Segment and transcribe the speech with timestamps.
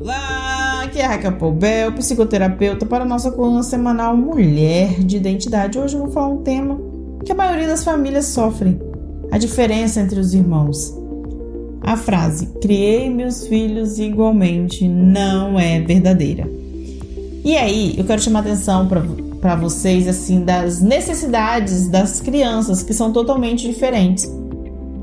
[0.00, 5.78] Olá, aqui é a Raquel Poubel, psicoterapeuta para a nossa coluna semanal Mulher de Identidade.
[5.78, 6.80] Hoje eu vou falar um tema
[7.24, 8.80] que a maioria das famílias sofrem:
[9.30, 10.94] a diferença entre os irmãos.
[11.82, 16.48] A frase criei meus filhos igualmente não é verdadeira.
[17.44, 18.88] E aí, eu quero chamar atenção
[19.40, 24.28] para vocês assim das necessidades das crianças que são totalmente diferentes.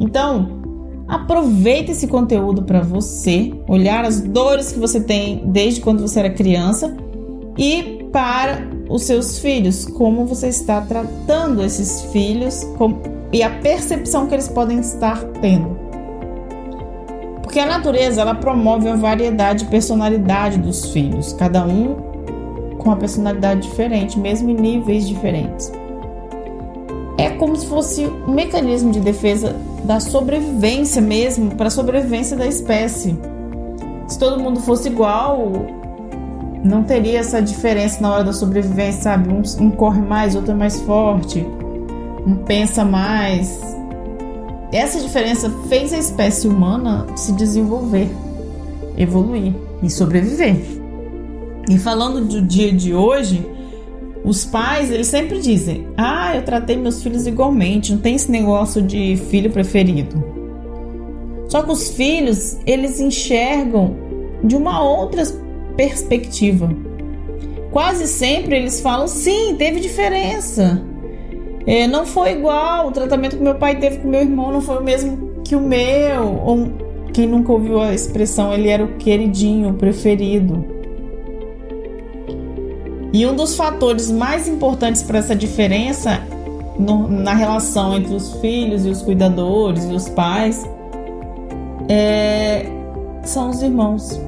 [0.04, 0.61] Então,
[1.07, 6.29] aproveita esse conteúdo para você olhar as dores que você tem desde quando você era
[6.29, 6.93] criança
[7.57, 14.27] e para os seus filhos, como você está tratando esses filhos como, e a percepção
[14.27, 15.77] que eles podem estar tendo.
[17.41, 21.95] Porque a natureza ela promove a variedade e personalidade dos filhos, cada um
[22.77, 25.71] com uma personalidade diferente, mesmo em níveis diferentes.
[27.23, 29.55] É como se fosse um mecanismo de defesa
[29.86, 33.18] da sobrevivência mesmo, para a sobrevivência da espécie.
[34.10, 35.54] Se todo mundo fosse igual,
[36.65, 39.30] não teria essa diferença na hora da sobrevivência, sabe?
[39.30, 41.48] Um, um corre mais, outro é mais forte,
[42.27, 43.58] um pensa mais,
[44.74, 48.10] essa diferença fez a espécie humana se desenvolver,
[48.98, 50.58] evoluir e sobreviver.
[51.70, 53.46] E falando do dia de hoje,
[54.24, 58.82] os pais, eles sempre dizem: "Ah, eu tratei meus filhos igualmente, não tem esse negócio
[58.82, 60.24] de filho preferido".
[61.49, 63.96] Só que os filhos, eles enxergam
[64.44, 65.24] de uma outra
[65.75, 66.69] perspectiva.
[67.72, 70.81] Quase sempre eles falam: "Sim, teve diferença".
[71.66, 74.78] É, não foi igual, o tratamento que meu pai teve com meu irmão não foi
[74.78, 76.41] o mesmo que o meu.
[76.44, 76.68] Ou,
[77.13, 80.66] quem nunca ouviu a expressão, ele era o queridinho, o preferido.
[83.13, 86.19] E um dos fatores mais importantes para essa diferença
[86.78, 90.67] no, na relação entre os filhos e os cuidadores e os pais
[91.88, 92.66] é,
[93.23, 94.19] são os irmãos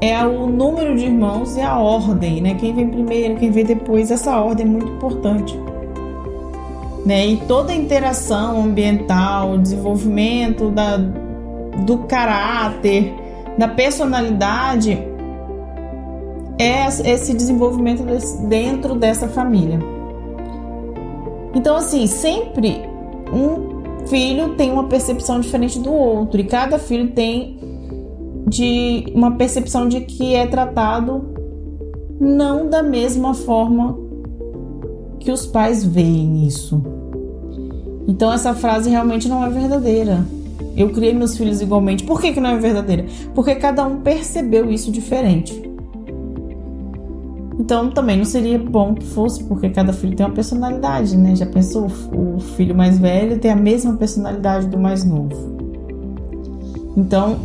[0.00, 2.54] é o número de irmãos e a ordem, né?
[2.54, 5.58] Quem vem primeiro, quem vem depois, essa ordem é muito importante.
[7.04, 7.26] Né?
[7.26, 13.14] E toda a interação ambiental, desenvolvimento da, do caráter,
[13.58, 14.98] da personalidade,
[16.60, 18.04] é esse desenvolvimento
[18.46, 19.78] dentro dessa família.
[21.54, 22.82] Então, assim, sempre
[23.32, 27.58] um filho tem uma percepção diferente do outro, e cada filho tem
[28.46, 31.30] de uma percepção de que é tratado
[32.20, 33.98] não da mesma forma
[35.18, 36.82] que os pais veem isso.
[38.08, 40.26] Então essa frase realmente não é verdadeira.
[40.76, 42.02] Eu criei meus filhos igualmente.
[42.02, 43.06] Por que, que não é verdadeira?
[43.34, 45.69] Porque cada um percebeu isso diferente.
[47.60, 51.36] Então também não seria bom que fosse, porque cada filho tem uma personalidade, né?
[51.36, 51.88] Já pensou?
[52.10, 55.58] O filho mais velho tem a mesma personalidade do mais novo.
[56.96, 57.38] Então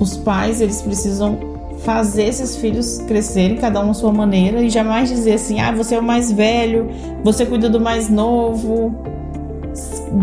[0.00, 1.38] os pais eles precisam
[1.84, 5.96] fazer esses filhos crescerem, cada um à sua maneira, e jamais dizer assim: ah, você
[5.96, 6.88] é o mais velho,
[7.22, 9.04] você cuida do mais novo,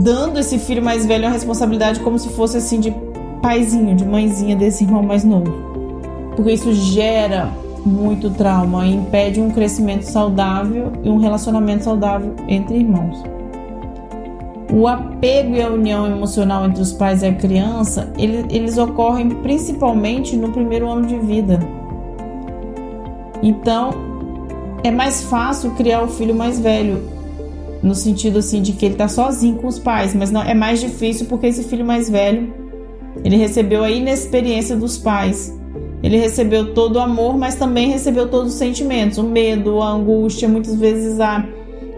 [0.02, 2.92] dando esse filho mais velho a responsabilidade como se fosse assim de
[3.44, 5.54] paizinho, de mãezinha desse irmão mais novo.
[6.36, 12.78] Porque isso gera muito trauma e impede um crescimento saudável e um relacionamento saudável entre
[12.78, 13.22] irmãos.
[14.72, 19.30] O apego e a união emocional entre os pais e a criança, eles, eles ocorrem
[19.30, 21.60] principalmente no primeiro ano de vida.
[23.42, 23.92] Então,
[24.84, 27.02] é mais fácil criar o filho mais velho,
[27.82, 30.80] no sentido assim de que ele está sozinho com os pais, mas não é mais
[30.80, 32.54] difícil porque esse filho mais velho,
[33.24, 35.59] ele recebeu a inexperiência dos pais.
[36.02, 40.48] Ele recebeu todo o amor, mas também recebeu todos os sentimentos, o medo, a angústia,
[40.48, 41.46] muitas vezes a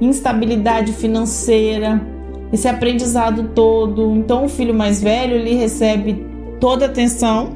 [0.01, 2.01] instabilidade financeira,
[2.51, 4.15] esse aprendizado todo.
[4.15, 6.25] Então, o filho mais velho ele recebe
[6.59, 7.51] toda a atenção,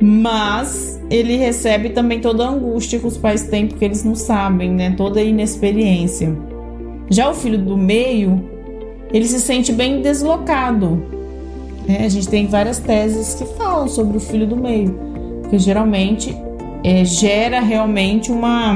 [0.00, 4.72] mas ele recebe também toda a angústia que os pais têm porque eles não sabem,
[4.72, 4.94] né?
[4.96, 6.36] Toda a inexperiência.
[7.08, 8.42] Já o filho do meio,
[9.12, 11.21] ele se sente bem deslocado.
[11.88, 14.98] É, a gente tem várias teses que falam sobre o filho do meio,
[15.50, 16.36] que geralmente
[16.84, 18.74] é, gera realmente uma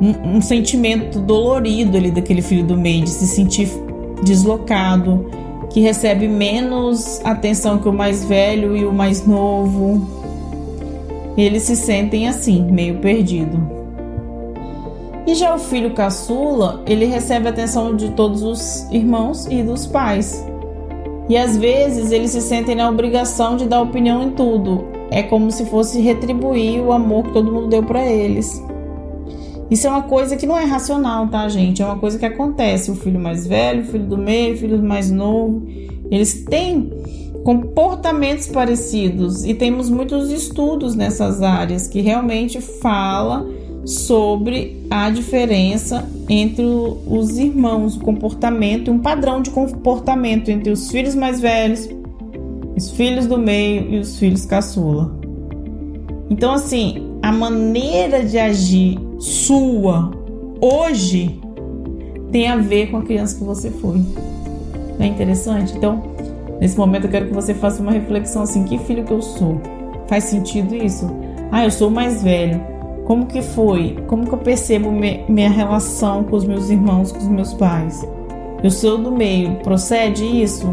[0.00, 3.68] um, um sentimento dolorido ali daquele filho do meio, de se sentir
[4.24, 5.30] deslocado,
[5.70, 10.06] que recebe menos atenção que o mais velho e o mais novo.
[11.36, 13.82] Eles se sentem assim, meio perdido.
[15.26, 20.44] E já o filho caçula, ele recebe atenção de todos os irmãos e dos pais.
[21.28, 24.84] E às vezes eles se sentem na obrigação de dar opinião em tudo.
[25.10, 28.62] É como se fosse retribuir o amor que todo mundo deu para eles.
[29.70, 31.80] Isso é uma coisa que não é racional, tá, gente?
[31.80, 32.90] É uma coisa que acontece.
[32.90, 35.66] O filho mais velho, o filho do meio, o filho mais novo,
[36.10, 36.90] eles têm
[37.42, 43.48] comportamentos parecidos e temos muitos estudos nessas áreas que realmente fala
[43.84, 51.14] sobre a diferença entre os irmãos, o comportamento, um padrão de comportamento entre os filhos
[51.14, 51.88] mais velhos,
[52.76, 55.14] os filhos do meio e os filhos caçula.
[56.30, 60.10] Então, assim, a maneira de agir sua
[60.60, 61.38] hoje
[62.30, 63.98] tem a ver com a criança que você foi.
[64.98, 65.74] Não é interessante?
[65.76, 66.12] Então,
[66.62, 69.60] Nesse momento eu quero que você faça uma reflexão assim: que filho que eu sou?
[70.06, 71.10] Faz sentido isso?
[71.50, 72.71] Ah, eu sou o mais velho.
[73.04, 73.96] Como que foi?
[74.06, 78.06] Como que eu percebo minha relação com os meus irmãos, com os meus pais?
[78.62, 79.56] Eu sou do meio.
[79.56, 80.66] Procede isso?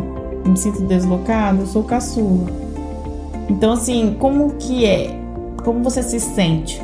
[0.45, 1.61] Me sinto deslocado?
[1.61, 2.47] Eu sou caçula.
[3.49, 5.19] Então, assim, como que é?
[5.63, 6.81] Como você se sente?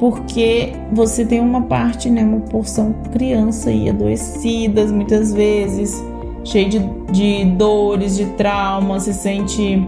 [0.00, 6.02] Porque você tem uma parte, né, uma porção criança e adoecidas muitas vezes
[6.44, 6.78] cheio de,
[7.12, 9.86] de dores, de traumas, se sente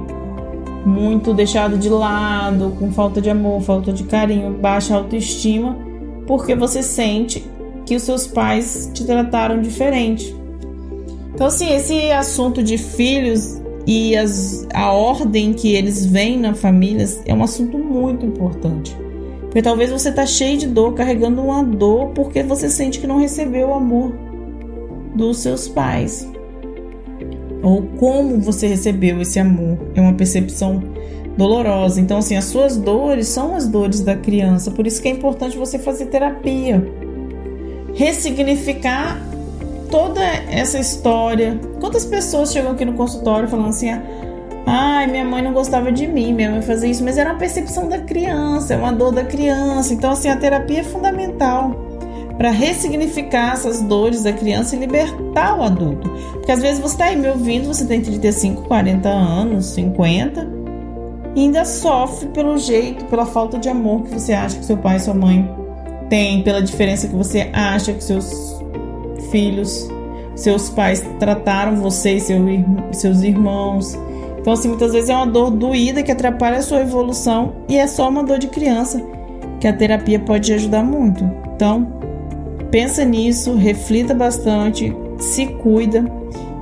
[0.85, 5.79] muito deixado de lado, com falta de amor, falta de carinho, baixa autoestima,
[6.27, 7.45] porque você sente
[7.87, 10.35] que os seus pais te trataram diferente.
[11.35, 17.07] Então, assim, esse assunto de filhos e as, a ordem que eles vêm na família
[17.27, 18.97] é um assunto muito importante.
[19.41, 23.19] Porque talvez você tá cheio de dor, carregando uma dor porque você sente que não
[23.19, 24.13] recebeu o amor
[25.15, 26.29] dos seus pais
[27.65, 29.79] ou como você recebeu esse amor.
[29.95, 30.83] É uma percepção
[31.37, 32.01] dolorosa.
[32.01, 34.71] Então, assim, as suas dores são as dores da criança.
[34.71, 36.87] Por isso que é importante você fazer terapia.
[37.95, 39.19] Ressignificar
[39.91, 41.59] toda essa história.
[41.81, 43.89] Quantas pessoas chegam aqui no consultório falando assim:
[44.67, 47.89] ai, minha mãe não gostava de mim, minha mãe fazia isso, mas era uma percepção
[47.89, 49.95] da criança, é uma dor da criança.
[49.95, 51.84] Então, assim, a terapia é fundamental
[52.37, 56.09] para ressignificar essas dores da criança e libertar o adulto.
[56.33, 60.49] Porque às vezes você está aí me ouvindo, você tem 35, 40 anos, 50,
[61.37, 64.97] e ainda sofre pelo jeito, pela falta de amor que você acha que seu pai
[64.97, 65.49] e sua mãe
[66.09, 68.61] têm, pela diferença que você acha que seus
[69.31, 69.89] filhos,
[70.37, 72.39] seus pais trataram você e seu,
[72.93, 73.99] seus irmãos.
[74.39, 77.87] Então, assim, muitas vezes é uma dor doída que atrapalha a sua evolução e é
[77.87, 79.03] só uma dor de criança
[79.59, 81.25] que a terapia pode ajudar muito.
[81.57, 81.94] Então,
[82.75, 86.05] Pensa nisso, reflita bastante, se cuida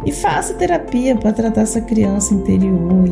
[0.05, 3.09] e faça terapia para tratar essa criança interior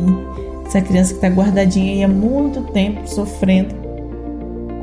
[0.67, 3.73] essa criança que está guardadinha aí há muito tempo sofrendo,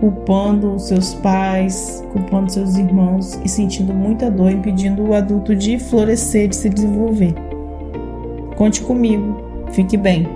[0.01, 5.79] culpando os seus pais, culpando seus irmãos e sentindo muita dor, impedindo o adulto de
[5.79, 7.35] florescer, de se desenvolver.
[8.57, 9.37] Conte comigo,
[9.71, 10.29] fique bem.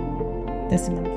[0.67, 1.12] Até semana.